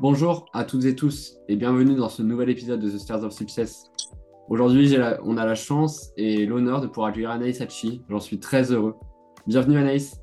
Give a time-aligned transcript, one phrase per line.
[0.00, 3.34] Bonjour à toutes et tous et bienvenue dans ce nouvel épisode de The Stars of
[3.34, 3.90] Success.
[4.48, 8.00] Aujourd'hui, on a la chance et l'honneur de pouvoir accueillir Anaïs Hachi.
[8.08, 8.94] J'en suis très heureux.
[9.46, 10.18] Bienvenue Anaïs.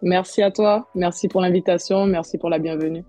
[0.00, 3.04] Merci à toi, merci pour l'invitation, merci pour la bienvenue.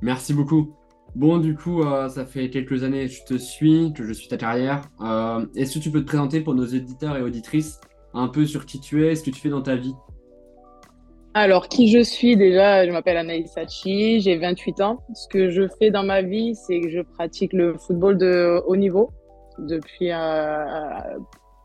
[0.00, 0.74] Merci beaucoup.
[1.14, 4.28] Bon, du coup, euh, ça fait quelques années que je te suis, que je suis
[4.28, 4.80] ta carrière.
[5.02, 7.82] Euh, est-ce que tu peux te présenter pour nos éditeurs et auditrices
[8.14, 9.94] un peu sur qui tu es, ce que tu fais dans ta vie?
[11.36, 15.04] Alors, qui je suis déjà, je m'appelle Anaïs Sachi, j'ai 28 ans.
[15.12, 18.74] Ce que je fais dans ma vie, c'est que je pratique le football de haut
[18.74, 19.12] niveau
[19.58, 21.18] depuis euh,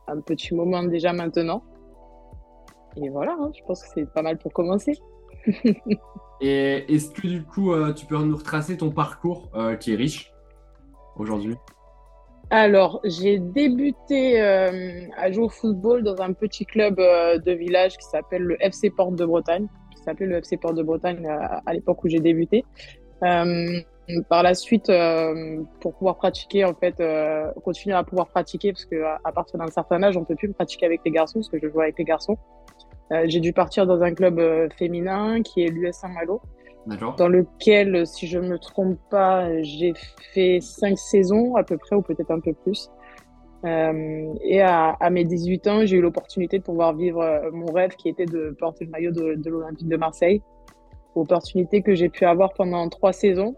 [0.09, 1.63] un petit moment déjà maintenant.
[2.97, 4.99] Et voilà, hein, je pense que c'est pas mal pour commencer.
[6.41, 9.95] Et est-ce que du coup, euh, tu peux nous retracer ton parcours euh, qui est
[9.95, 10.33] riche
[11.16, 11.55] aujourd'hui?
[12.53, 17.97] Alors, j'ai débuté euh, à jouer au football dans un petit club euh, de village
[17.97, 21.47] qui s'appelle le FC Porte de Bretagne, qui s'appelait le FC Porte de Bretagne euh,
[21.65, 22.66] à, l'époque où j'ai débuté.
[23.21, 24.91] par la suite,
[25.80, 27.02] pour pouvoir pratiquer, en fait,
[27.63, 30.86] continuer à pouvoir pratiquer, parce que à, partir d'un certain âge, on peut plus pratiquer
[30.86, 32.38] avec les garçons, parce que je jouais avec les garçons.
[33.27, 34.41] j'ai dû partir dans un club
[34.77, 36.41] féminin qui est l'US Saint-Malo
[36.87, 39.93] dans lequel, si je me trompe pas, j'ai
[40.33, 42.89] fait cinq saisons à peu près, ou peut-être un peu plus.
[43.65, 47.71] Euh, et à, à, mes 18 ans, j'ai eu l'opportunité de pouvoir vivre euh, mon
[47.71, 50.41] rêve qui était de porter le maillot de, l'Olympique de Marseille.
[51.13, 53.55] Opportunité que j'ai pu avoir pendant trois saisons,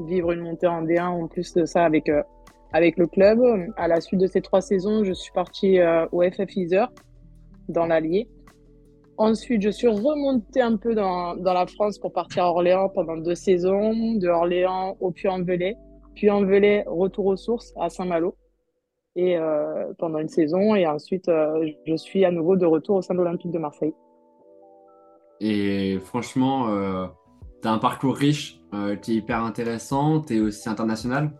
[0.00, 2.22] vivre une montée en D1 en plus de ça avec, euh,
[2.72, 3.40] avec le club.
[3.76, 5.78] À la suite de ces trois saisons, je suis partie
[6.12, 6.84] au FF Iser
[7.68, 8.28] dans l'Allier.
[9.20, 13.18] Ensuite, je suis remontée un peu dans, dans, la France pour partir à Orléans pendant
[13.18, 15.76] deux saisons, de Orléans au Puy-en-Velay.
[16.14, 18.34] Puy-en-Velay, retour aux sources à Saint-Malo
[19.16, 20.74] et euh, pendant une saison.
[20.74, 23.92] Et ensuite, euh, je suis à nouveau de retour au sein de l'Olympique de Marseille.
[25.38, 27.06] Et franchement, euh,
[27.60, 30.22] tu as un parcours riche euh, qui est hyper intéressant.
[30.22, 31.30] Tu es aussi international?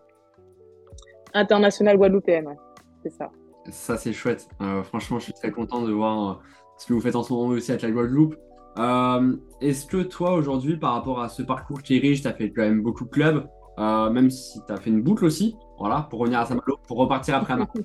[1.33, 2.57] International guadeloupéenne, ouais.
[3.01, 3.31] c'est ça.
[3.71, 4.47] Ça, c'est chouette.
[4.83, 6.41] Franchement, je suis très content de voir
[6.81, 8.35] ce que vous faites en ce moment aussi avec la Guadeloupe.
[8.79, 12.33] Euh, Est-ce que toi, aujourd'hui, par rapport à ce parcours qui est riche, tu as
[12.33, 13.47] fait quand même beaucoup de clubs,
[13.77, 16.97] euh, même si tu as fait une boucle aussi, voilà, pour revenir à Saint-Malo, pour
[16.97, 17.67] repartir après à.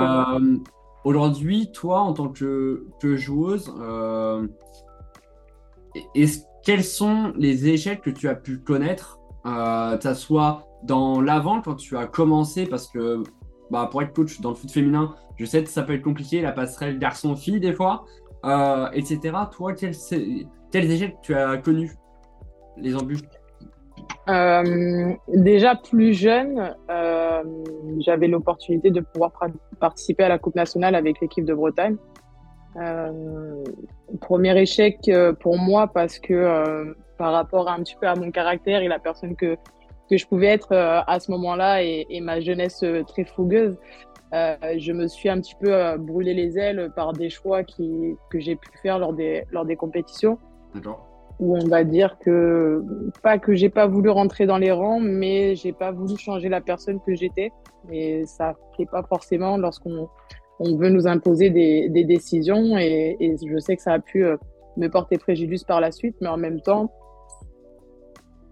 [0.00, 0.56] Euh,
[1.04, 4.46] aujourd'hui, toi, en tant que, que joueuse, euh,
[6.62, 11.96] quels sont les échecs que tu as pu connaître, que soit dans l'avant quand tu
[11.96, 13.22] as commencé, parce que
[13.70, 16.42] bah, pour être coach dans le foot féminin, je sais que ça peut être compliqué,
[16.42, 18.04] la passerelle garçon-fille des fois,
[18.44, 19.34] euh, etc.
[19.50, 21.92] Toi, quels, échecs tu as connus?
[22.76, 23.22] Les embûches?
[24.28, 27.42] Euh, déjà plus jeune, euh,
[28.00, 29.32] j'avais l'opportunité de pouvoir
[29.80, 31.96] participer à la Coupe nationale avec l'équipe de Bretagne.
[34.20, 38.88] Premier échec pour moi parce que par rapport un petit peu à mon caractère et
[38.88, 39.56] la personne que
[40.10, 43.76] je pouvais être à ce moment-là et, ma jeunesse très fougueuse,
[44.32, 48.14] euh, je me suis un petit peu euh, brûlé les ailes par des choix qui,
[48.30, 50.38] que j'ai pu faire lors des, lors des compétitions.
[51.40, 52.84] Où on va dire que,
[53.22, 56.60] pas que j'ai pas voulu rentrer dans les rangs, mais j'ai pas voulu changer la
[56.60, 57.50] personne que j'étais.
[57.90, 60.08] Et ça fait pas forcément lorsqu'on
[60.60, 62.76] on veut nous imposer des, des décisions.
[62.78, 64.36] Et, et, je sais que ça a pu euh,
[64.76, 66.92] me porter préjudice par la suite, mais en même temps,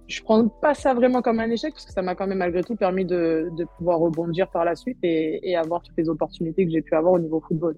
[0.08, 2.64] je prends pas ça vraiment comme un échec parce que ça m'a quand même malgré
[2.64, 6.64] tout permis de, de pouvoir rebondir par la suite et, et, avoir toutes les opportunités
[6.64, 7.76] que j'ai pu avoir au niveau football.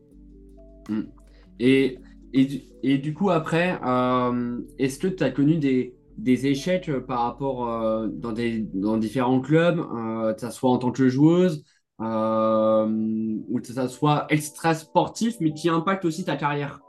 [0.89, 1.03] Mm.
[1.59, 1.99] Et,
[2.33, 7.23] et, et du coup, après, euh, est-ce que tu as connu des, des échecs par
[7.23, 11.65] rapport euh, dans, des, dans différents clubs, euh, que ce soit en tant que joueuse
[12.01, 12.87] euh,
[13.49, 16.81] ou que ce soit extra sportif, mais qui impacte aussi ta carrière?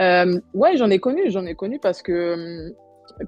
[0.00, 2.72] Euh, Ouais, j'en ai connu, j'en ai connu parce que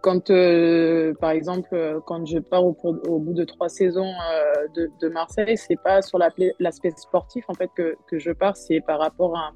[0.03, 2.75] quand, euh, par exemple, euh, quand je pars au,
[3.19, 7.71] bout de trois saisons euh, de, de, Marseille, c'est pas sur l'aspect sportif en fait
[7.75, 9.53] que, que je pars, c'est par rapport à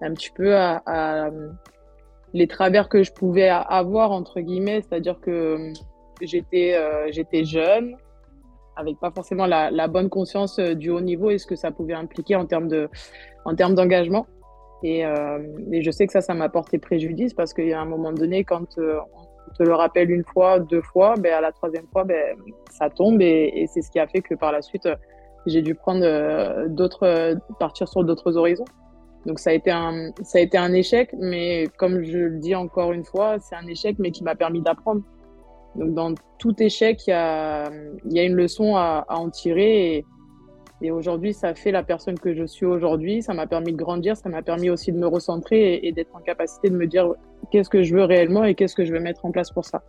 [0.00, 1.30] un petit peu à, à,
[2.32, 5.72] les travers que je pouvais avoir entre guillemets, c'est-à-dire que
[6.22, 7.96] j'étais euh, j'étais jeune,
[8.76, 11.70] avec pas forcément la, la, bonne conscience euh, du haut niveau et ce que ça
[11.70, 12.88] pouvait impliquer en termes de
[13.44, 14.26] en termes d'engagement.
[14.82, 15.38] Et, euh,
[15.70, 18.12] et, je sais que ça, ça m'a porté préjudice parce qu'il y a un moment
[18.12, 18.98] donné, quand euh,
[19.52, 22.36] te le rappelle une fois, deux fois, ben, à la troisième fois, ben,
[22.70, 24.88] ça tombe et, et c'est ce qui a fait que par la suite,
[25.46, 28.64] j'ai dû prendre euh, d'autres, partir sur d'autres horizons.
[29.26, 32.54] Donc ça a été un, ça a été un échec, mais comme je le dis
[32.54, 35.02] encore une fois, c'est un échec, mais qui m'a permis d'apprendre.
[35.76, 37.70] Donc dans tout échec, il y a,
[38.10, 40.04] y a une leçon à, à en tirer
[40.82, 43.22] et aujourd'hui, ça fait la personne que je suis aujourd'hui.
[43.22, 46.20] Ça m'a permis de grandir, ça m'a permis aussi de me recentrer et, d'être en
[46.20, 47.14] capacité de me dire
[47.50, 49.82] qu'est-ce que je veux réellement et qu'est-ce que je veux mettre en place pour ça.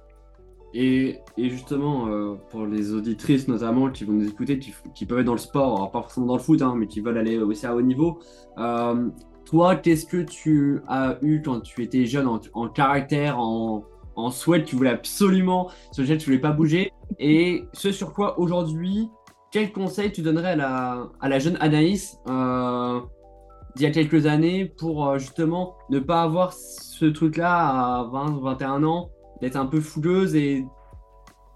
[0.75, 5.33] Et, justement, euh, pour les auditrices notamment qui vont nous écouter, qui, peuvent être dans
[5.33, 7.81] le sport, pas forcément dans le foot, hein, mais qui veulent aller aussi à haut
[7.81, 8.19] niveau,
[8.59, 9.09] euh,
[9.45, 13.83] toi, qu'est-ce que tu as eu quand tu étais jeune en, caractère, en,
[14.15, 18.39] en, souhait, tu voulais absolument, sur lequel tu voulais pas bouger, et ce sur quoi
[18.39, 19.09] aujourd'hui,
[19.53, 22.99] quel conseil tu donnerais à la, à jeune Anaïs euh,
[23.75, 28.41] d'il y a quelques années pour justement ne pas avoir ce truc-là à 20 ou
[28.41, 29.11] 21 ans
[29.41, 30.65] d'être un peu fougueuse et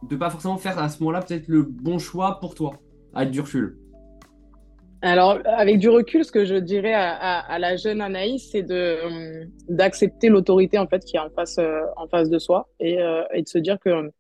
[0.03, 2.73] de pas forcément faire à ce moment-là peut-être le bon choix pour toi,
[3.15, 3.77] avec du recul?
[5.01, 10.29] Alors, avec du recul, ce que je dirais à, la jeune Anaïs, c'est de d'accepter
[10.29, 13.41] l'autorité en fait qui est en face euh, en face de soi et, euh, et
[13.41, 14.11] de se dire que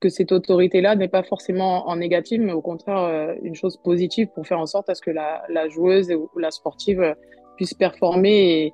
[0.00, 4.28] que cette autorité-là n'est pas forcément en négative, mais au contraire euh, une chose positive
[4.34, 7.14] pour faire en sorte à ce que la, joueuse ou la sportive
[7.56, 8.72] puisse performer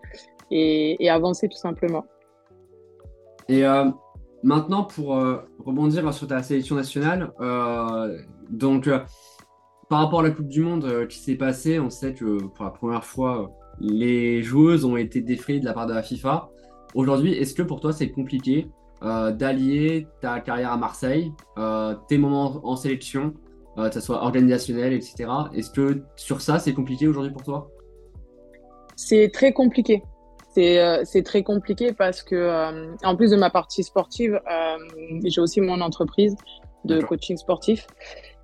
[0.50, 2.04] et, avancer tout simplement.
[3.48, 3.64] Et
[4.46, 8.16] Maintenant, pour euh, rebondir sur ta sélection nationale, euh,
[8.48, 9.00] donc euh,
[9.88, 12.70] par rapport à la Coupe du Monde qui s'est passée, on sait que pour la
[12.70, 13.50] première fois,
[13.80, 16.50] les joueuses ont été défrayées de la part de la FIFA.
[16.94, 18.68] Aujourd'hui, est-ce que pour toi c'est compliqué
[19.02, 21.32] d'allier ta carrière à Marseille,
[22.08, 23.34] tes moments en sélection,
[23.76, 25.26] que ce soit organisationnel, etc.
[25.54, 27.70] Est-ce que sur ça c'est compliqué aujourd'hui pour toi?
[28.96, 30.02] C'est très compliqué.
[30.58, 34.76] Euh, c'est très compliqué parce que, euh, en plus de ma partie sportive, euh,
[35.24, 36.34] j'ai aussi mon entreprise
[36.84, 37.86] de coaching sportif.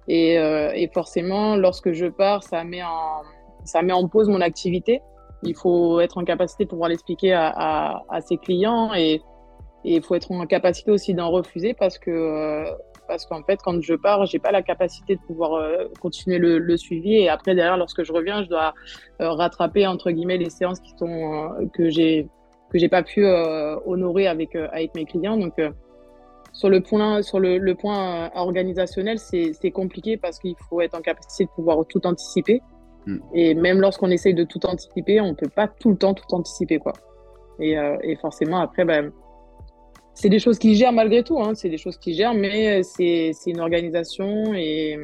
[0.08, 3.22] Et, et, forcément, lorsque je pars, ça met, en,
[3.64, 5.00] ça met en pause mon activité.
[5.44, 9.22] Il faut être en capacité de pouvoir l'expliquer à, à, à, ses clients et
[9.84, 12.64] il faut être en capacité aussi d'en refuser parce que
[13.08, 16.58] parce qu'en fait, quand je pars, j'ai pas la capacité de pouvoir euh, continuer le,
[16.58, 17.14] le, suivi.
[17.14, 18.72] Et après, derrière, lorsque je reviens, je dois
[19.20, 22.28] euh, rattraper entre guillemets les séances qui sont euh, que j'ai
[22.70, 25.36] que j'ai pas pu honorer avec avec mes clients.
[25.36, 25.60] Donc
[26.54, 31.02] sur le point sur le, le point organisationnel, c'est compliqué parce qu'il faut être en
[31.02, 32.62] capacité de pouvoir tout anticiper.
[33.04, 33.18] Mm.
[33.34, 36.78] Et même lorsqu'on essaye de tout anticiper, on peut pas tout le temps tout anticiper
[36.78, 36.94] quoi.
[37.60, 39.12] Et, et forcément après, ben
[40.14, 41.54] c'est des choses qui gèrent malgré tout, hein.
[41.54, 44.98] c'est des choses qui gèrent, mais c'est une organisation et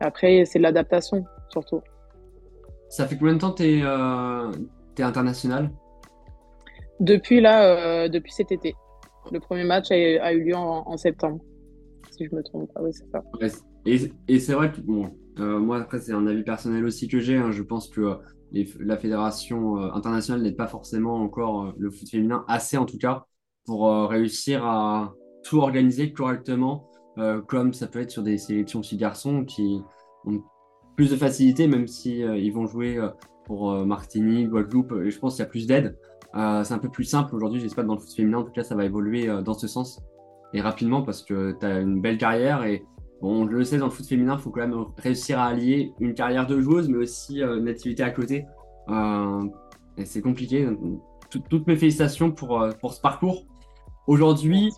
[0.00, 1.80] après, c'est de l'adaptation surtout.
[2.88, 4.50] Ça fait combien de temps que tu es, euh,
[4.98, 5.70] international?
[6.98, 8.74] Depuis là, euh, depuis cet été.
[9.30, 11.40] Le premier match a, eu lieu en, septembre,
[12.10, 12.82] si je me trompe pas.
[12.82, 13.22] Oui, c'est ça.
[13.86, 17.20] et, et c'est vrai que, bon, euh, moi, après, c'est un avis personnel aussi que
[17.20, 17.36] j'ai.
[17.36, 17.50] Hein.
[17.52, 18.18] je pense que
[18.80, 23.26] la fédération internationale n'aide pas forcément encore le foot féminin, assez en tout cas,
[23.64, 25.14] pour euh, réussir à
[25.44, 29.80] tout organiser correctement, euh, comme ça peut être sur des sélections filles garçons qui
[30.24, 30.42] ont
[30.96, 32.98] plus de facilité, même si euh, ils vont jouer
[33.46, 35.98] pour Martinique, Guadeloupe, et je pense qu'il y a plus d'aide.
[36.34, 38.38] c'est un peu plus simple aujourd'hui, j'espère, dans le foot féminin.
[38.38, 40.00] En tout cas, ça va évoluer dans ce sens
[40.52, 42.84] et rapidement parce que tu as une belle carrière et
[43.20, 45.92] bon, on le sait, dans le foot féminin, il faut quand même réussir à allier
[45.98, 48.46] une carrière de joueuse mais aussi une activité à côté.
[49.96, 50.68] et c'est compliqué.
[51.30, 53.46] toutes mes félicitations pour, pour ce parcours.
[54.10, 54.72] Aujourd'hui,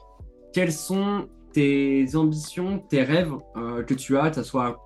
[0.53, 4.79] quelles sont tes ambitions, tes rêves euh, que tu as, que ce soit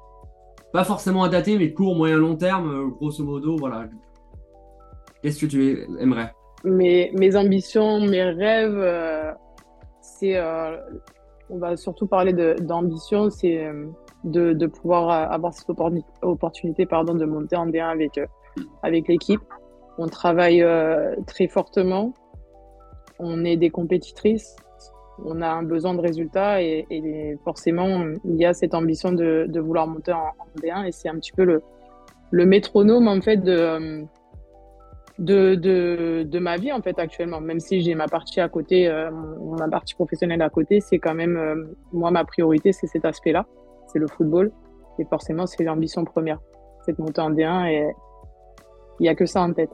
[0.73, 3.89] pas forcément à dater, mais court, moyen, long terme, euh, grosso modo, voilà.
[5.21, 6.33] Qu'est-ce que tu aimerais?
[6.63, 9.33] Mes, ambitions, mes rêves, euh,
[10.01, 10.41] c'est,
[11.51, 13.69] on va surtout parler d'ambition, c'est
[14.23, 15.71] de, pouvoir avoir cette
[16.23, 18.21] opportunité, pardon, de monter en D1 avec,
[18.85, 19.43] avec l'équipe.
[19.99, 20.65] On travaille
[21.27, 22.15] très fortement
[23.19, 24.57] on est des compétitrices,
[25.25, 29.87] on a un besoin de résultats et, forcément, il y a cette ambition de, vouloir
[29.87, 30.33] monter en,
[30.63, 31.63] D1 et c'est un petit peu le,
[32.31, 34.07] le métronome en fait de,
[36.39, 37.41] ma vie en fait actuellement.
[37.41, 39.11] Même si j'ai ma partie à côté, euh,
[39.59, 43.47] ma partie professionnelle à côté, c'est quand même, euh, moi, ma priorité, c'est cet aspect-là,
[43.89, 44.53] c'est le football
[44.99, 46.41] et forcément, c'est l'ambition première,
[46.85, 47.93] c'est de monter en D1 et
[49.01, 49.71] il n'y a que ça en tête.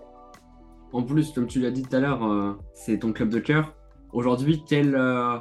[0.92, 3.74] En plus, comme tu l'as dit tout à l'heure, euh, c'est ton club de cœur.
[4.12, 5.38] Aujourd'hui, euh,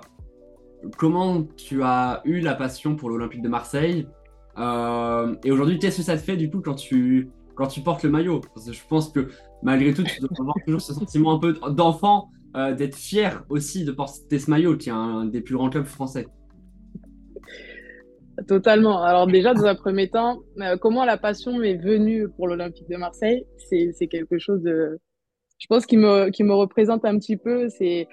[0.98, 4.08] comment tu as eu la passion pour l'Olympique de Marseille
[4.58, 8.04] euh, Et aujourd'hui, qu'est-ce que ça te fait du coup quand tu, quand tu portes
[8.04, 8.40] le maillot?
[8.54, 9.28] Parce que je pense que
[9.62, 12.30] malgré tout, tu dois avoir toujours ce sentiment un peu d'enfant,
[12.78, 16.28] d'être fier aussi de porter ce maillot, qui est un, des plus grands clubs français.
[18.48, 19.04] Totalement.
[19.04, 20.40] Alors déjà, dans un premier temps,
[20.80, 25.00] comment la passion m'est venue pour l'Olympique de Marseille C'est quelque chose de,
[25.62, 27.70] je pense qu'il me, me représente un petit peu.
[27.70, 28.08] C'est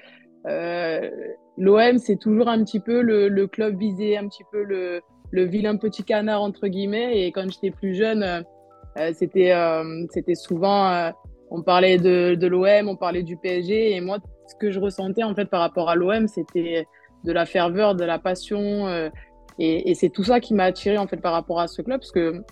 [0.46, 1.10] euh,
[1.56, 5.00] l'OM, c'est toujours un petit peu le, le, club visé, un petit peu le,
[5.30, 7.22] le vilain petit canard entre guillemets.
[7.22, 11.10] Et quand j'étais plus jeune, euh, c'était euh, c'était souvent euh,
[11.50, 13.96] on parlait de, de l'OM, on parlait du PSG.
[13.96, 16.86] Et moi, ce que je ressentais en fait par rapport à l'OM, c'était
[17.24, 18.88] de la ferveur, de la passion.
[19.58, 22.00] et, et c'est tout ça qui m'a attiré en fait par rapport à ce club,
[22.00, 22.42] parce que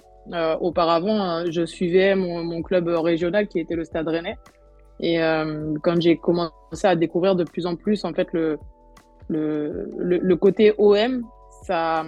[0.61, 4.37] auparavant, je suivais mon, mon, club régional qui était le Stade Rennais.
[5.01, 5.19] Et
[5.83, 8.59] quand j'ai commencé à découvrir de plus en plus en fait le,
[9.29, 11.23] le, le, côté OM,
[11.65, 12.05] ça,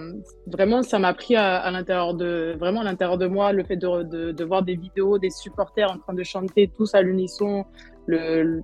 [0.47, 4.33] vraiment, ça m'a pris à, l'intérieur de, vraiment à l'intérieur de moi, le fait de,
[4.33, 7.64] de, voir des vidéos, des supporters en train de chanter tous à l'unisson,
[8.07, 8.62] le,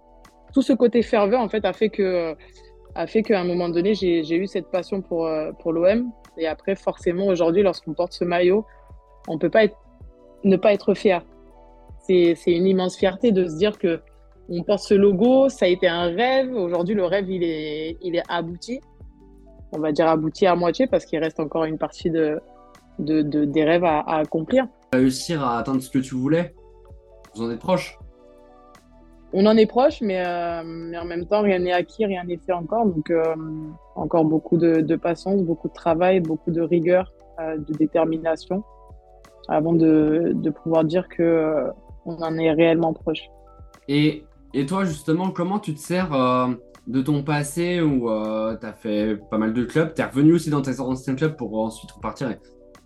[0.53, 2.35] tout ce côté ferveur, en fait, a fait que,
[2.95, 5.29] a fait qu'à un moment donné, j'ai eu cette passion pour,
[5.61, 6.13] pour l'OM.
[6.39, 8.65] Et après, forcément, aujourd'hui, lorsqu'on porte ce maillot,
[9.27, 9.77] on peut pas être,
[10.45, 11.25] ne pas être fier.
[12.07, 14.01] C'est une immense fierté de se dire que
[14.49, 16.55] on porte ce logo, ça a été un rêve.
[16.55, 18.81] Aujourd'hui, le rêve, il est, il est abouti.
[19.73, 22.41] On va dire abouti à moitié parce qu'il reste encore une partie de,
[22.99, 24.67] de, des rêves à, accomplir.
[24.93, 26.55] Réussir à atteindre ce que tu voulais,
[27.35, 27.99] vous en êtes proche
[29.33, 32.37] On en est proche, mais, euh, mais en même temps, rien n'est acquis, rien n'est
[32.37, 32.87] fait encore.
[32.87, 33.35] Donc, euh,
[33.97, 38.63] encore beaucoup de, patience, beaucoup de travail, beaucoup de rigueur, euh, de détermination
[39.49, 41.67] avant de, de pouvoir dire que
[42.07, 43.29] on en est réellement proche.
[43.89, 44.25] Et
[44.55, 46.55] et toi, justement, comment tu te sers euh,
[46.87, 49.93] de ton passé où euh, tu as fait pas mal de clubs?
[49.95, 52.39] Tu es revenu aussi dans tes anciens clubs pour ensuite repartir et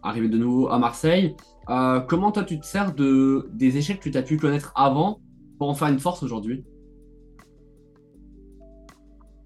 [0.03, 1.37] arriver de nouveau à Marseille.
[1.69, 5.21] Euh, comment toi, tu te sers de, des échecs que tu as pu connaître avant
[5.59, 6.65] pour en faire une force aujourd'hui?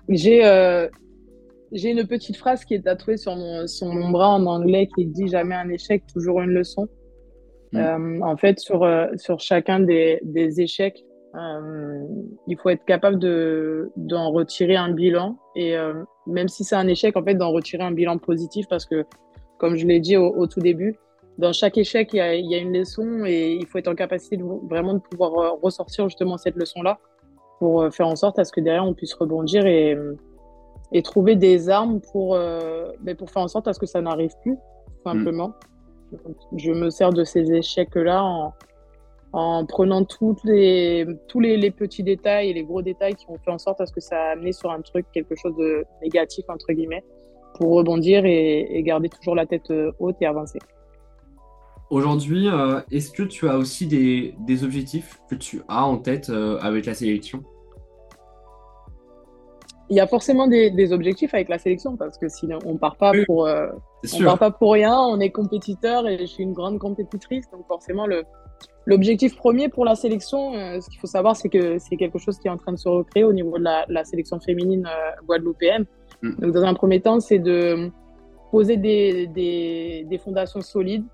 [0.08, 0.88] J'ai
[1.72, 5.06] j'ai une petite phrase qui est tatouée sur mon, sur mon bras en anglais qui
[5.06, 6.86] dit jamais un échec, toujours une leçon.
[7.72, 8.22] Mmh.
[8.22, 8.86] en fait, sur,
[9.16, 11.02] sur chacun des, des échecs,
[11.34, 12.06] euh,
[12.46, 16.86] il faut être capable de d'en retirer un bilan et euh, même si c'est un
[16.86, 19.06] échec, en fait, d'en retirer un bilan positif parce que,
[19.58, 20.98] comme je l'ai dit au, tout début,
[21.38, 23.88] dans chaque échec, il y, a, il y, a, une leçon et il faut être
[23.88, 26.98] en capacité de, vraiment de pouvoir euh, ressortir justement cette leçon-là
[27.58, 29.96] pour faire en sorte à ce que derrière on puisse rebondir et,
[30.90, 34.32] et trouver des armes pour, ben pour faire en sorte à ce que ça n'arrive
[34.42, 34.56] plus,
[35.06, 35.54] simplement.
[36.56, 38.52] Je me sers de ces échecs-là en,
[39.32, 43.50] en prenant toutes les, tous les, petits détails et les gros détails qui ont fait
[43.50, 46.44] en sorte à ce que ça a amené sur un truc, quelque chose de négatif,
[46.48, 47.02] entre guillemets,
[47.54, 50.58] pour rebondir et, garder toujours la tête euh, haute et avancer.
[51.90, 56.28] Aujourd'hui, euh, est-ce que tu as aussi des, des, objectifs que tu as en tête
[56.28, 57.42] euh, avec la sélection?
[59.88, 62.96] Il y a forcément des, des, objectifs avec la sélection parce que sinon on part
[62.96, 66.78] pas pour on part pas pour rien on est compétiteur et je suis une grande
[66.78, 68.24] compétitrice donc forcément le,
[68.86, 72.38] L'objectif premier pour la sélection, euh, ce qu'il faut savoir, c'est que c'est quelque chose
[72.38, 75.86] qui est en train de se recréer au niveau de la, sélection féminine euh, guadeloupéenne.
[76.22, 76.40] Mm.
[76.40, 77.90] Donc, dans un premier temps, c'est de
[78.50, 81.04] poser des, des, fondations solides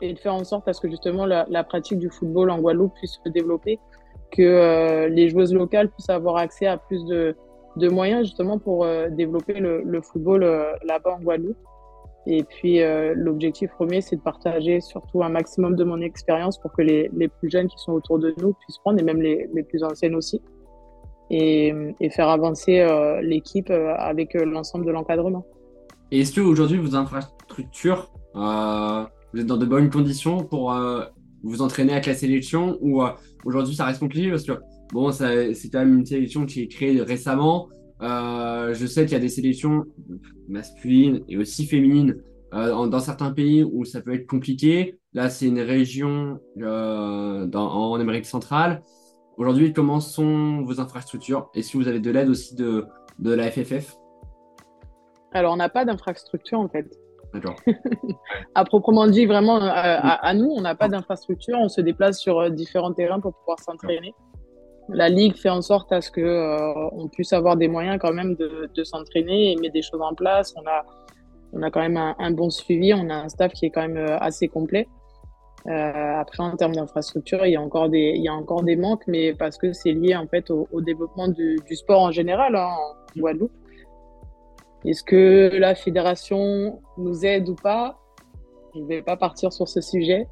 [0.00, 2.94] et de faire en sorte à ce que justement la, pratique du football en Guadeloupe
[2.94, 3.78] puisse se développer,
[4.30, 7.36] que euh, les joueuses locales puissent avoir accès à plus de,
[7.76, 10.42] de moyens justement pour développer le, le football
[10.84, 11.58] là-bas en Guadeloupe.
[12.26, 16.72] Et puis, euh, l'objectif premier, c'est de partager surtout un maximum de mon expérience pour
[16.72, 19.48] que les, les, plus jeunes qui sont autour de nous puissent prendre, et même les,
[19.54, 20.40] les plus anciennes aussi,
[21.30, 25.46] et, et faire avancer euh, l'équipe euh, avec l'ensemble de l'encadrement.
[26.10, 30.74] Et est-ce qu'aujourd'hui, vos infrastructures, vous êtes dans de bonnes conditions pour
[31.42, 33.00] vous entraîner avec la sélection ou
[33.44, 34.52] aujourd'hui, ça reste compliqué parce que,
[34.92, 37.68] bon, c'est quand même une sélection qui est créée récemment
[38.02, 39.84] euh, je sais qu'il y a des sélections
[40.48, 42.16] masculines et aussi féminines
[42.54, 44.98] euh, dans certains pays où ça peut être compliqué.
[45.12, 48.82] Là, c'est une région euh, dans, en Amérique centrale.
[49.36, 51.50] Aujourd'hui, comment sont vos infrastructures?
[51.54, 52.86] Est-ce que vous avez de l'aide aussi de,
[53.18, 53.96] de la FFF
[55.32, 56.90] Alors, on n'a pas d'infrastructure en fait.
[57.32, 57.54] D'accord.
[58.54, 61.58] à proprement dit, vraiment, à, à nous, on n'a pas d'infrastructure.
[61.58, 64.14] On se déplace sur différents terrains pour pouvoir s'entraîner
[64.92, 68.12] la ligue fait en sorte à ce que euh, on puisse avoir des moyens quand
[68.12, 70.54] même de, s'entraîner et mettre des choses en place.
[70.56, 70.84] On a,
[71.52, 73.96] on a quand même un, bon suivi, on a un staff qui est quand même
[73.96, 74.88] euh, assez complet.
[75.66, 78.76] Euh, après, en termes d'infrastructure, il y a encore des, il y a encore des
[78.76, 82.70] manques, mais parce que c'est lié en fait au, développement du, sport en général hein,
[82.70, 83.52] en Guadeloupe.
[84.86, 87.98] Est-ce que la fédération nous aide ou pas?
[88.74, 90.26] Je ne vais pas partir sur ce sujet.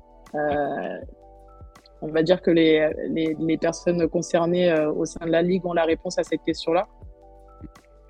[2.00, 2.88] On va dire que les,
[3.38, 6.86] les, personnes concernées euh, au sein de la Ligue ont la réponse à cette question-là.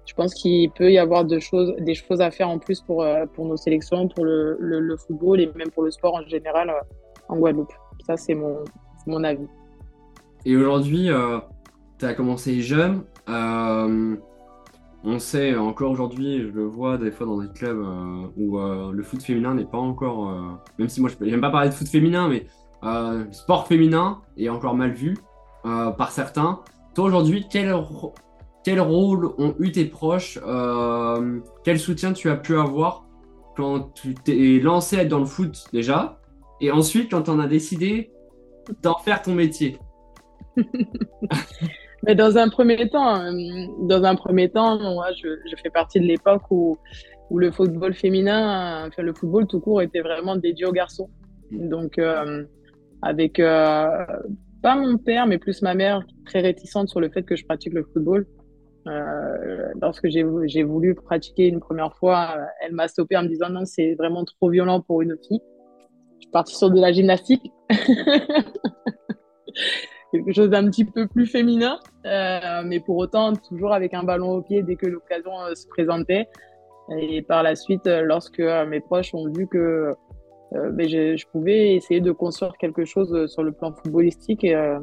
[0.05, 3.47] Je pense qu'il peut y avoir des choses à faire en plus pour, euh, pour
[3.47, 6.81] nos sélections, pour le, football et même pour le sport en général euh,
[7.29, 7.73] en Guadeloupe.
[8.07, 8.57] Ça, c'est mon,
[9.07, 9.47] mon avis.
[10.45, 11.11] Et aujourd'hui,
[11.99, 13.03] tu as commencé jeune.
[13.27, 17.85] on sait encore aujourd'hui, je le vois des fois dans des clubs
[18.37, 20.33] où le foot féminin n'est pas encore.
[20.79, 22.47] même si moi, je n'aime pas parler de foot féminin, mais
[23.33, 25.17] sport féminin est encore mal vu
[25.67, 26.61] euh, par certains.
[26.95, 27.75] Toi aujourd'hui, quel,
[28.65, 33.05] quel rôle ont eu tes proches euh, Quel soutien tu as pu avoir
[33.57, 36.21] quand tu t'es lancé dans le foot déjà?
[36.61, 38.13] Et ensuite, quand on a décidé
[38.83, 39.79] d'en faire ton métier?
[42.05, 43.33] Mais dans un premier temps, euh,
[43.81, 46.79] dans un premier temps, moi, je, je fais partie de l'époque où,
[47.31, 51.11] où le football féminin, enfin le football tout court, était vraiment dédié aux garçons.
[51.51, 52.45] Donc, euh,
[53.03, 54.05] avec euh,
[54.63, 57.75] pas mon père, mais plus ma mère, très réticente sur le fait que je pratique
[57.75, 58.27] le football.
[58.87, 63.65] Euh, lorsque j'ai voulu pratiquer une première fois, elle m'a stoppé en me disant non,
[63.65, 65.41] c'est vraiment trop violent pour une fille.
[66.17, 67.53] Je suis partie sur de la gymnastique.
[70.13, 74.33] quelque chose d'un petit peu plus féminin, euh, mais pour autant toujours avec un ballon
[74.37, 76.29] au pied dès que l'occasion euh, se présentait.
[76.99, 79.93] Et par la suite, euh, lorsque mes proches ont vu que
[80.53, 84.77] ben, je, je, pouvais essayer de construire quelque chose sur le plan footballistique, et,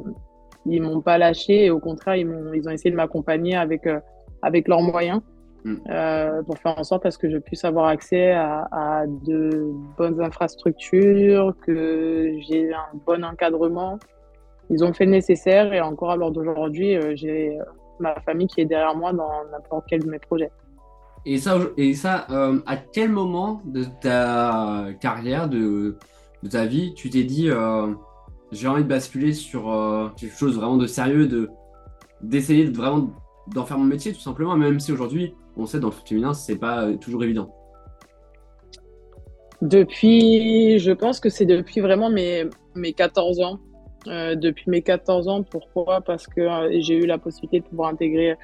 [0.68, 3.88] ils m'ont pas lâché et au contraire, ils, ont, ils ont essayé de m'accompagner avec,
[4.42, 5.22] avec leurs moyens.
[5.64, 5.78] Mm.
[6.46, 10.22] pour faire en sorte à ce que je puisse avoir accès à, à de bonnes
[10.22, 13.98] infrastructures, que j'ai un bon encadrement,
[14.70, 17.64] ils ont fait le nécessaire et encore à l'heure d'aujourd'hui, euh, j'ai euh,
[18.00, 20.52] ma famille qui est derrière moi dans n'importe quel de mes projets.
[21.26, 25.98] Et ça, et ça euh, à quel moment de ta carrière, de,
[26.50, 27.50] ta vie, tu t'es dit
[28.52, 31.50] j'ai envie de basculer sur quelque chose vraiment de sérieux, de
[32.22, 33.10] d'essayer de vraiment
[33.48, 36.34] d'en faire mon métier tout simplement, même si aujourd'hui, on sait dans le foot féminin,
[36.34, 37.54] c'est pas toujours évident?
[39.62, 43.60] Depuis, je pense que c'est depuis vraiment mes, mes 14 ans.
[44.08, 45.44] Euh, depuis mes 14 ans.
[45.44, 46.02] Pourquoi?
[46.02, 48.36] Parce que euh, j'ai eu la possibilité de pouvoir intégrer euh,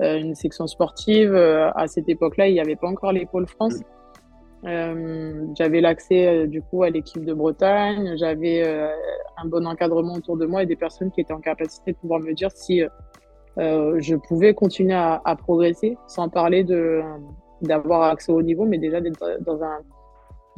[0.00, 1.34] une section sportive.
[1.34, 3.80] à cette époque-là, il n'y avait pas encore les pôles France.
[4.62, 10.62] j'avais l'accès du coup à l'équipe de Bretagne, j'avais un bon encadrement autour de moi
[10.62, 12.82] et des personnes qui étaient en capacité de pouvoir me dire si
[13.56, 17.02] je pouvais continuer à, à, progresser, sans parler de
[17.62, 19.78] d'avoir accès au niveau, mais déjà d'être dans un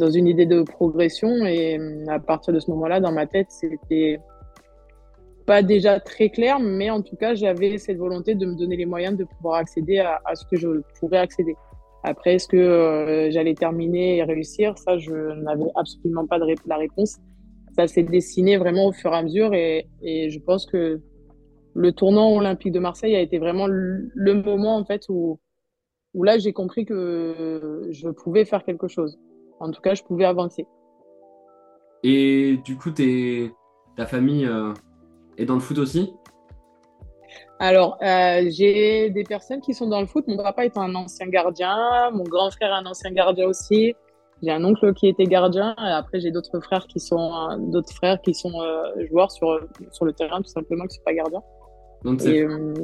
[0.00, 1.28] dans une idée de progression.
[1.46, 4.18] Et à partir de ce moment-là, dans ma tête, c'était
[5.50, 8.86] pas déjà très clair, mais en tout cas, j'avais cette volonté de me donner les
[8.86, 10.68] moyens de pouvoir accéder à, ce que je
[11.00, 11.56] pourrais accéder.
[12.04, 14.78] Après, est-ce que euh, j'allais terminer et réussir?
[14.78, 17.16] Ça, je n'avais absolument pas de la réponse.
[17.74, 19.88] Ça s'est dessiné vraiment au fur et à mesure et,
[20.30, 21.00] je pense que
[21.74, 25.40] le tournant olympique de Marseille a été vraiment le, moment en fait où,
[26.14, 29.18] où là j'ai compris que je pouvais faire quelque chose.
[29.58, 30.64] En tout cas, je pouvais avancer.
[32.04, 33.50] Et du coup, es,
[33.96, 34.72] ta famille, euh,
[35.40, 36.12] et dans le foot aussi?
[37.58, 40.24] Alors, euh, j'ai des personnes qui sont dans le foot.
[40.28, 43.94] Mon papa est un ancien gardien, mon grand frère est un ancien gardien aussi.
[44.42, 45.74] J'ai un oncle qui était gardien.
[45.78, 49.60] Et après, j'ai d'autres frères qui sont d'autres frères qui sont euh, joueurs sur
[49.92, 51.42] sur le terrain, tout simplement, qui sont pas gardiens.
[52.04, 52.74] Donc, et, euh,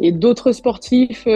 [0.00, 1.26] et d'autres sportifs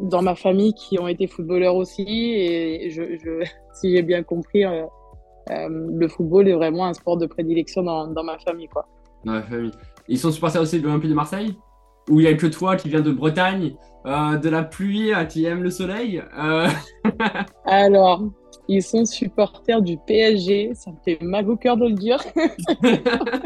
[0.00, 2.06] dans ma famille qui ont été footballeurs aussi.
[2.08, 3.44] Et je, je
[3.74, 4.84] si j'ai bien compris, euh,
[5.48, 8.68] le football est vraiment un sport de prédilection dans, dans ma famille.
[8.68, 8.86] Quoi.
[9.24, 9.72] Dans ma famille.
[10.08, 11.56] Ils sont supporters aussi de l'Olympique de Marseille
[12.10, 13.74] Ou il n'y a que toi qui viens de Bretagne,
[14.06, 16.22] euh, de la pluie, euh, qui aime le soleil
[17.64, 18.24] Alors,
[18.68, 20.72] ils sont supporters du PSG.
[20.74, 22.18] Ça me fait mal au cœur de le dire.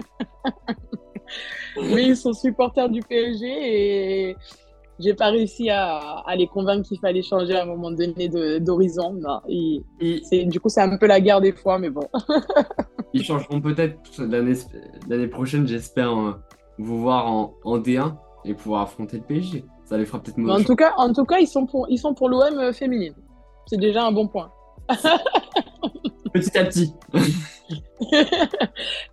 [1.76, 4.36] Mais ils sont supporters du PSG et
[4.98, 8.28] j'ai pas réussi à, à, les convaincre qu'il fallait changer à un moment donné
[8.60, 9.20] d'horizon.
[9.48, 12.08] Du coup, c'est un peu la guerre des fois, mais bon.
[13.12, 16.40] ils changeront peut-être l'année prochaine, j'espère, hein,
[16.78, 19.64] vous voir en, en, D1 et pouvoir affronter le PSG.
[19.84, 22.14] Ça les fera peut-être En tout cas, en tout cas, ils sont pour, ils sont
[22.14, 23.14] pour l'OM euh, féminine.
[23.66, 24.50] C'est déjà un bon point.
[26.32, 26.92] petit à petit.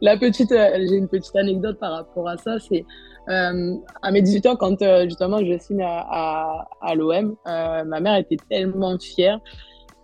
[0.02, 2.58] la petite, euh, j'ai une petite anecdote par rapport à ça.
[2.60, 2.86] C'est
[3.30, 8.18] euh, à mes 18 ans, quand euh, justement je signe à, l'OM, euh, ma mère
[8.18, 9.40] était tellement fière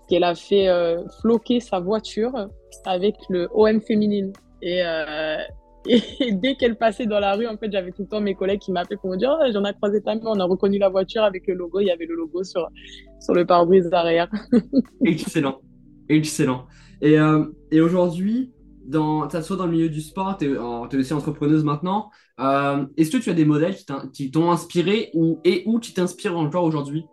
[0.07, 0.67] qu'elle a fait
[1.21, 2.49] floquer sa voiture
[2.85, 4.33] avec le OM féminine.
[4.63, 4.81] Et,
[5.87, 8.59] et dès qu'elle passait dans la rue, en fait, j'avais tout le temps mes collègues
[8.59, 10.89] qui m'appelaient pour me dire oh, j'en ai croisé ta mère, on a reconnu la
[10.89, 11.79] voiture avec le logo.
[11.79, 12.67] Il y avait le logo sur,
[13.19, 14.31] sur le pare-brise arrière.
[15.05, 15.59] Excellent.
[16.09, 16.65] Excellent.
[17.01, 17.17] Et,
[17.71, 18.51] et aujourd'hui,
[18.89, 22.09] dans, soit dans le milieu du sport, tu es, aussi entrepreneuse maintenant.
[22.39, 23.75] Euh, est-ce que tu as des modèles
[24.13, 27.05] qui t'ont inspiré ou, et où tu t'inspires encore aujourd'hui?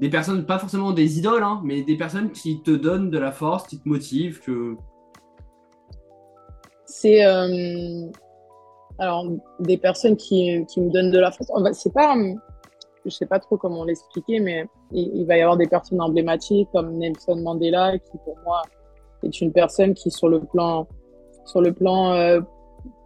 [0.00, 3.32] Des personnes, pas forcément des idoles, hein, mais des personnes qui te donnent de la
[3.32, 4.76] force, qui te motivent que...
[6.84, 7.24] C'est.
[7.24, 8.10] Euh,
[8.98, 9.26] alors,
[9.60, 11.50] des personnes qui, qui, me donnent de la force.
[11.72, 12.14] C'est pas.
[13.06, 16.98] Je sais pas trop comment l'expliquer, mais il, va y avoir des personnes emblématiques comme
[16.98, 18.62] Nelson Mandela, qui pour moi
[19.26, 20.86] est une personne qui, sur le plan,
[21.44, 22.40] sur le plan euh,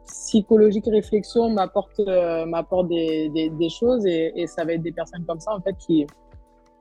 [0.07, 1.99] psychologique réflexion m'apporte
[2.47, 5.75] m'apporte des, des, choses et, et, ça va être des personnes comme ça en fait
[5.79, 6.07] qui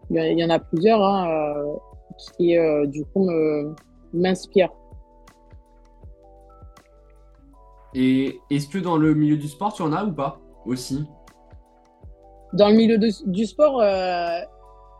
[0.09, 1.63] il y, en a plusieurs hein,
[2.37, 3.29] qui du coup
[4.11, 4.73] m'inspirent.
[7.95, 11.05] Et est-ce que dans le milieu du sport, tu en as ou pas aussi?
[12.53, 14.39] Dans le milieu du sport, euh,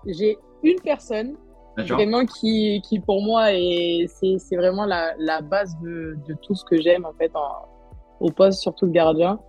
[0.08, 1.36] j'ai une personne
[1.77, 6.63] vraiment qui, qui pour moi est c'est vraiment la, la base de, de, tout ce
[6.65, 7.31] que j'aime en fait
[8.19, 9.39] au poste surtout le gardien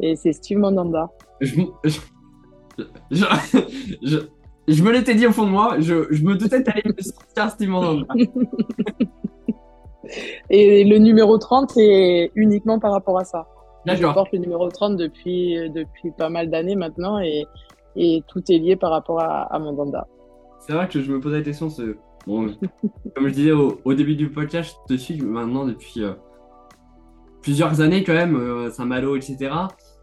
[0.00, 1.10] et c'est Steve Mandanda.
[1.40, 1.60] Je,
[3.10, 3.24] je,
[4.02, 4.18] je,
[4.68, 7.02] je me l'étais dit au fond de moi, je, je me doutais que t'allais me
[7.02, 8.06] sortir Steve Mandanda.
[10.50, 13.48] Et le numéro 30, c'est uniquement par rapport à ça.
[13.86, 17.46] Je porte le numéro 30 depuis, depuis pas mal d'années maintenant et,
[17.94, 20.06] et, tout est lié par rapport à, à mon danda.
[20.66, 21.68] C'est vrai que je me posais la question.
[22.26, 22.52] Bon,
[23.14, 26.14] comme je disais au, début du podcast, je te suis maintenant depuis euh,
[27.42, 29.52] plusieurs années quand même, euh, Saint-Malo, etc.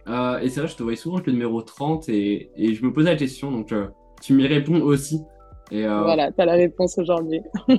[0.07, 2.85] Euh, et c'est vrai, je te voyais souvent avec le numéro 30 et, et je
[2.85, 3.73] me posais la question, donc
[4.21, 5.21] tu m'y réponds aussi.
[5.71, 7.41] Et, voilà, tu as la réponse aujourd'hui.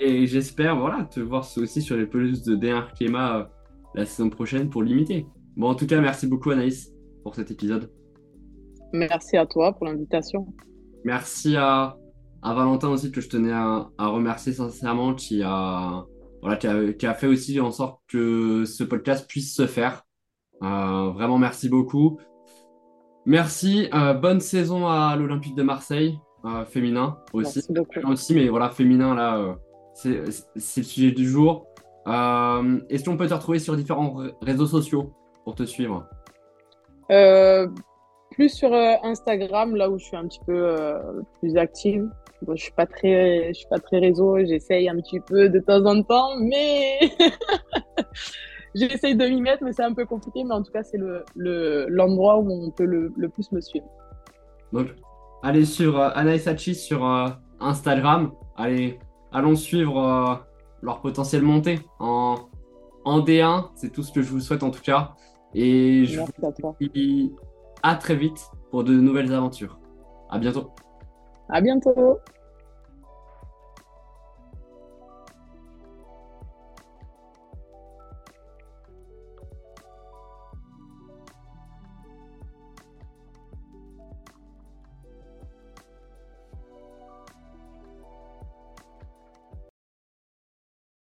[0.00, 3.44] Et j'espère voilà, te voir aussi sur les pelouses de D1 Arkema euh,
[3.94, 5.26] la saison prochaine pour l'imiter.
[5.56, 7.90] Bon, en tout cas, merci beaucoup Anaïs pour cet épisode.
[8.92, 10.46] Merci à toi pour l'invitation.
[11.04, 11.96] Merci à,
[12.42, 16.04] à, Valentin aussi que je tenais à, remercier sincèrement qui a,
[16.42, 20.04] voilà, qui a, fait aussi en sorte que ce podcast puisse se faire.
[20.62, 22.18] Euh, vraiment merci beaucoup.
[23.26, 23.88] Merci.
[23.94, 26.18] Euh, bonne saison à l'Olympique de Marseille
[26.68, 27.60] féminin aussi.
[27.68, 28.12] Merci beaucoup.
[28.12, 29.56] Aussi, mais voilà féminin là
[29.94, 30.22] c'est
[30.56, 31.66] le sujet du jour.
[32.06, 35.12] Euh, est-ce qu'on peut te retrouver sur différents réseaux sociaux
[35.44, 36.06] pour te suivre?
[37.10, 37.68] Euh,
[38.34, 40.96] Plus sur euh, Instagram, là où je suis un petit peu
[41.40, 42.08] plus active.
[42.46, 44.38] je suis pas très, je suis pas très réseau.
[44.44, 46.98] J'essaye un petit peu de temps en temps, mais
[48.74, 50.44] j'essaye de m'y mettre, mais c'est un peu compliqué.
[50.44, 53.86] Mais en tout cas, c'est le l'endroit où on peut le, le, plus me suivre.
[54.72, 54.88] Donc,
[55.42, 57.04] allez sur Anaïs sur
[57.60, 58.32] Instagram.
[58.56, 58.98] Allez
[59.34, 60.34] allons suivre euh,
[60.80, 62.36] leur potentiel montée en,
[63.04, 63.66] en D1.
[63.74, 65.14] C'est tout ce que je vous souhaite en tout cas.
[65.54, 67.32] Et je vous dis
[67.84, 69.78] à très vite pour de nouvelles aventures.
[70.30, 70.70] À bientôt.
[71.50, 72.18] À bientôt.